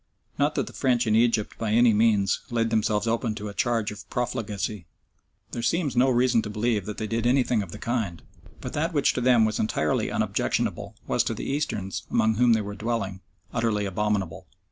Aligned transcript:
Not 0.39 0.55
that 0.55 0.65
the 0.65 0.73
French 0.73 1.05
in 1.05 1.15
Egypt 1.15 1.59
by 1.59 1.73
any 1.73 1.93
means 1.93 2.39
laid 2.49 2.71
themselves 2.71 3.05
open 3.05 3.35
to 3.35 3.49
a 3.49 3.53
charge 3.53 3.91
of 3.91 4.09
profligacy. 4.09 4.87
There 5.51 5.61
seems 5.61 5.95
no 5.95 6.09
reason 6.09 6.41
to 6.41 6.49
believe 6.49 6.87
that 6.87 6.97
they 6.97 7.05
did 7.05 7.27
anything 7.27 7.61
of 7.61 7.71
the 7.71 7.77
kind, 7.77 8.23
but 8.61 8.73
that 8.73 8.93
which 8.95 9.13
to 9.13 9.21
them 9.21 9.45
was 9.45 9.59
entirely 9.59 10.09
unobjectionable 10.09 10.95
was 11.05 11.23
to 11.25 11.35
the 11.35 11.45
Easterns, 11.45 12.07
among 12.09 12.33
whom 12.37 12.53
they 12.53 12.61
were 12.61 12.73
dwelling, 12.73 13.21
utterly 13.53 13.85
abominable. 13.85 14.47